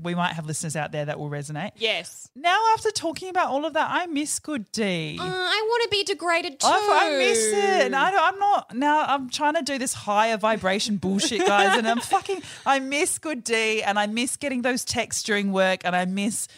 [0.02, 1.70] we might have listeners out there that will resonate.
[1.76, 2.28] Yes.
[2.34, 5.16] Now, after talking about all of that, I miss Good D.
[5.20, 6.66] Uh, I want to be degraded too.
[6.66, 7.54] I, I miss it.
[7.86, 9.00] And I, don't- I'm not now.
[9.02, 11.78] I'm trying to do this higher vibration bullshit, guys.
[11.78, 12.42] And I'm fucking.
[12.66, 16.48] I miss Good D, and I miss getting those texts during work, and I miss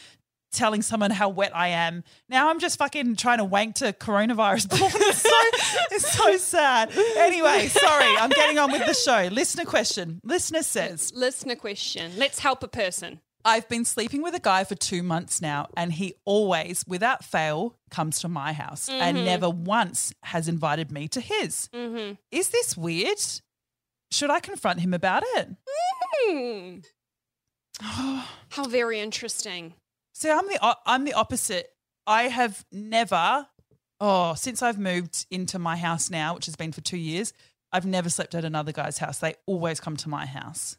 [0.52, 2.04] telling someone how wet I am.
[2.28, 4.92] Now I'm just fucking trying to wank to coronavirus porn.
[5.06, 6.90] It's so, it's so sad.
[7.16, 8.16] Anyway, sorry.
[8.16, 9.28] I'm getting on with the show.
[9.32, 10.20] Listener question.
[10.24, 11.12] Listener says.
[11.14, 12.12] Listener question.
[12.16, 13.20] Let's help a person.
[13.44, 17.76] I've been sleeping with a guy for two months now, and he always, without fail,
[17.90, 21.68] comes to my house and never once has invited me to his.
[22.32, 23.18] Is this weird?
[24.10, 25.48] Should I confront him about it?
[26.18, 26.78] Hmm.
[28.50, 29.74] How very interesting.
[30.18, 31.68] See, I'm the I'm the opposite.
[32.06, 33.46] I have never,
[34.00, 37.34] oh, since I've moved into my house now, which has been for two years,
[37.70, 39.18] I've never slept at another guy's house.
[39.18, 40.78] They always come to my house.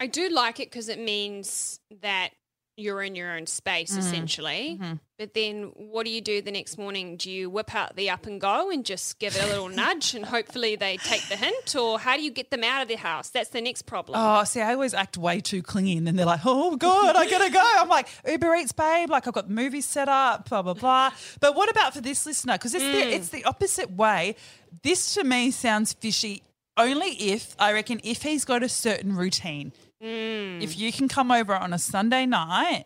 [0.00, 2.30] I do like it because it means that
[2.78, 4.00] you're in your own space Mm-hmm.
[4.00, 4.80] essentially.
[5.18, 7.16] But then what do you do the next morning?
[7.16, 10.14] Do you whip out the up and go and just give it a little nudge
[10.14, 11.74] and hopefully they take the hint?
[11.74, 13.30] Or how do you get them out of the house?
[13.30, 14.18] That's the next problem.
[14.22, 17.28] Oh, see, I always act way too clingy, and then they're like, "Oh God, I
[17.28, 19.10] gotta go." I'm like, Uber Eats, babe.
[19.10, 21.10] Like I've got movies set up, blah blah blah.
[21.40, 22.54] But what about for this listener?
[22.54, 24.36] Because it's the it's the opposite way.
[24.84, 26.42] This to me sounds fishy.
[26.76, 29.72] Only if I reckon if he's got a certain routine.
[30.00, 32.84] If you can come over on a Sunday night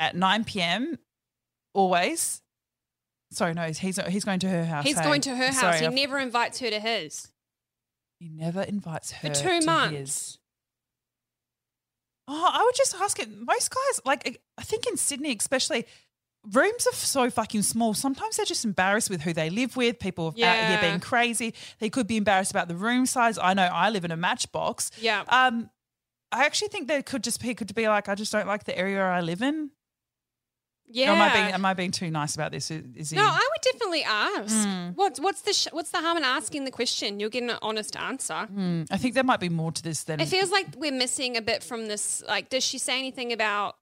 [0.00, 0.98] at 9 p.m.
[1.74, 2.42] always.
[3.32, 4.84] Sorry, no, he's he's going to her house.
[4.84, 5.04] He's hey?
[5.04, 5.60] going to her house.
[5.60, 7.28] Sorry, he I've- never invites her to his.
[8.18, 9.96] he never invites her for two months.
[9.96, 10.38] his.
[12.26, 13.28] Oh, I would just ask it.
[13.30, 15.86] Most guys, like I think in Sydney, especially,
[16.52, 17.94] rooms are so fucking small.
[17.94, 19.98] Sometimes they're just embarrassed with who they live with.
[20.00, 21.54] People out here being crazy.
[21.78, 23.38] They could be embarrassed about the room size.
[23.38, 24.90] I know I live in a matchbox.
[25.00, 25.22] Yeah.
[25.28, 25.70] Um,
[26.32, 28.76] I actually think there could just be could be like I just don't like the
[28.76, 29.70] area I live in.
[30.92, 31.12] Yeah.
[31.12, 32.70] Am I being am I being too nice about this?
[32.70, 33.16] Is, is he?
[33.16, 34.66] no, I would definitely ask.
[34.66, 34.88] Hmm.
[34.96, 37.20] What's what's the sh- what's the harm in asking the question?
[37.20, 38.46] You'll get an honest answer.
[38.46, 41.36] Hmm, I think there might be more to this than It feels like we're missing
[41.36, 42.24] a bit from this.
[42.26, 43.76] Like, does she say anything about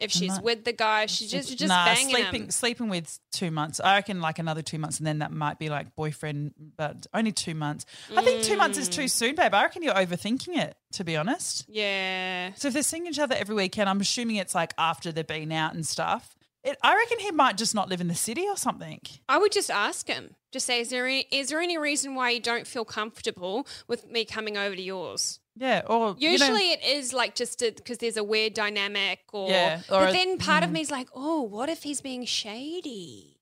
[0.00, 2.50] if she's with the guy, she's just just nah, banging sleeping him.
[2.50, 3.80] sleeping with two months.
[3.80, 7.32] I reckon like another two months, and then that might be like boyfriend, but only
[7.32, 7.86] two months.
[8.16, 9.10] I think two months is too Mm.
[9.10, 9.54] soon, babe.
[9.54, 11.64] I reckon you're overthinking it, to be honest.
[11.68, 12.52] Yeah.
[12.54, 15.52] So if they're seeing each other every weekend, I'm assuming it's like after they've been
[15.52, 16.36] out and stuff.
[16.62, 19.00] It, I reckon he might just not live in the city or something.
[19.30, 20.34] I would just ask him.
[20.52, 24.06] Just say, is there any, is there any reason why you don't feel comfortable with
[24.10, 25.39] me coming over to yours?
[25.56, 29.50] Yeah, or you know- Usually it is like just because there's a weird dynamic or,
[29.50, 32.24] Yeah, or but a- then part of me is like, oh, what if he's being
[32.24, 33.36] shady?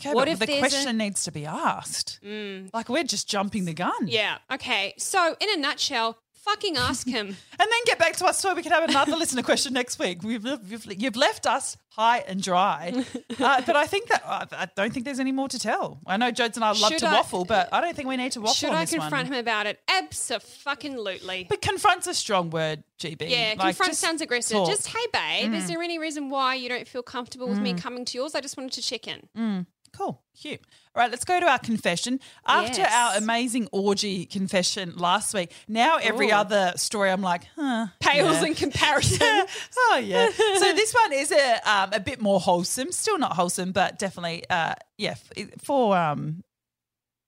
[0.00, 2.18] okay, what but if the there's a- question needs to be asked?
[2.24, 4.08] Mm, Like we're just jumping the gun.
[4.08, 4.38] yeah.
[4.50, 4.94] Okay.
[4.98, 7.36] So in a nutshell, fucking ask him.
[7.58, 10.22] And then get back to us so we can have another listener question next week.
[10.24, 13.04] We've, you've, you've left us high and dry.
[13.40, 15.98] Uh, but I think that uh, I don't think there's any more to tell.
[16.06, 18.16] I know Jodes and I love Should to I- waffle, but I don't think we
[18.16, 19.26] need to waffle Should I confront one.
[19.26, 19.80] him about it?
[19.88, 21.46] Absolutely.
[21.48, 23.28] But confront's a strong word, GB.
[23.28, 24.56] Yeah, Like, confront sounds aggressive.
[24.56, 24.68] talk.
[24.68, 24.70] Mm.
[24.70, 28.04] Just, hey, babe, is there any reason why you don't feel comfortable with me coming
[28.04, 28.34] to yours?
[28.34, 29.66] I just wanted to check in.
[29.96, 30.20] Cool.
[30.40, 30.60] Cute.
[30.94, 32.18] All right, let's go to our confession.
[32.46, 32.92] After Yes.
[32.92, 36.34] our amazing orgy confession last week, now every Ooh.
[36.34, 37.86] other story I'm like, huh.
[38.00, 38.46] Pales yeah.
[38.46, 39.20] in comparison.
[39.78, 40.28] oh yeah.
[40.36, 42.90] So this one is a um, a bit more wholesome.
[42.92, 46.42] Still not wholesome, but definitely uh, yeah f- for um,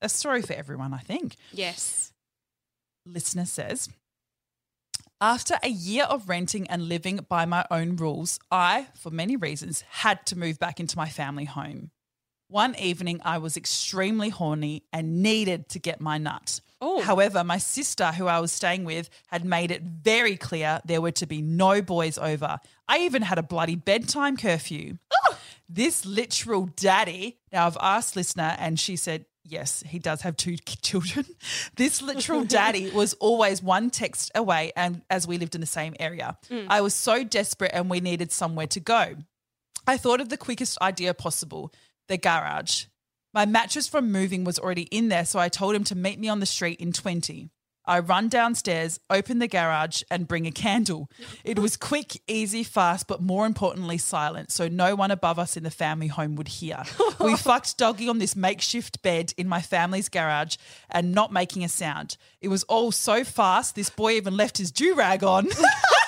[0.03, 0.93] a story for everyone.
[0.93, 1.37] I think.
[1.53, 2.13] yes.
[3.07, 3.89] Listener says.
[5.21, 9.83] After a year of renting and living by my own rules, I, for many reasons,
[9.89, 11.91] had to move back into my family home.
[12.49, 16.61] One evening, I was extremely horny and needed to get my nut.
[16.81, 17.01] Oh.
[17.01, 21.13] However, my sister, who I was staying with, had made it very clear there were
[21.13, 22.59] to be no boys over.
[22.87, 24.99] I even had a bloody bedtime curfew.
[25.69, 30.57] This literal daddy, now I've asked listener, and she said, yes, he does have two
[30.83, 31.27] children.
[31.77, 35.97] This literal daddy was always one text away, and as we lived in the same
[35.99, 36.67] area, mm.
[36.69, 39.17] I was so desperate and we needed somewhere to go.
[39.89, 41.73] I thought of the quickest idea possible
[42.09, 42.85] the garage.
[43.33, 46.29] My mattress from moving was already in there, so I told him to meet me
[46.29, 47.51] on the street in 20.
[47.89, 51.09] I run downstairs, open the garage, and bring a candle.
[51.45, 55.63] It was quick, easy, fast, but more importantly, silent, so no one above us in
[55.63, 56.83] the family home would hear.
[57.21, 60.57] we fucked doggy on this makeshift bed in my family's garage
[60.91, 62.17] and not making a sound.
[62.41, 65.47] It was all so fast, this boy even left his do rag on.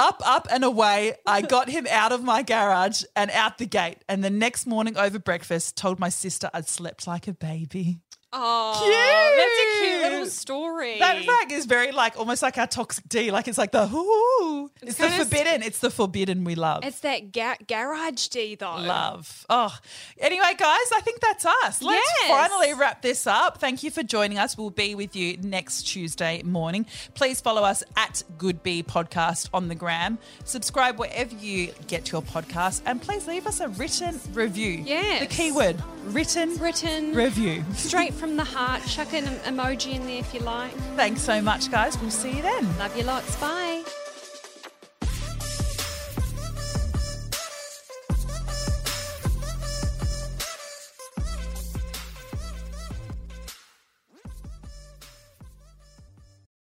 [0.00, 1.14] up, up, and away.
[1.26, 3.98] I got him out of my garage and out the gate.
[4.08, 8.00] And the next morning over breakfast, told my sister I'd slept like a baby.
[8.32, 8.94] Oh, cute.
[9.36, 10.98] that's a cute little story.
[11.00, 13.30] That fact is very like almost like our toxic D.
[13.32, 14.70] Like it's like the ooh.
[14.82, 15.62] It's, the kinda- forbidden.
[15.62, 16.84] It's the forbidden we love.
[16.84, 18.76] it's that ga- garage D though.
[18.76, 19.44] Love.
[19.50, 19.76] Oh,
[20.18, 21.82] anyway, guys, I think that's us.
[21.82, 22.28] Let's Yes.
[22.30, 23.58] finally wrap this up.
[23.58, 24.56] Thank you for joining us.
[24.56, 26.86] We'll be with you next Tuesday morning.
[27.14, 30.18] Please follow us at Good Bee Podcast on the gram.
[30.44, 34.82] Subscribe wherever you get your podcast, and please leave us a written review.
[34.86, 35.20] Yes.
[35.20, 37.64] The keyword written Written review.
[37.74, 38.82] straight from the heart.
[38.86, 40.72] Chuck an emoji in there if you like.
[40.94, 41.98] Thanks so much, guys.
[41.98, 42.78] We'll see you then.
[42.78, 43.34] Love you lots.
[43.36, 43.82] Bye.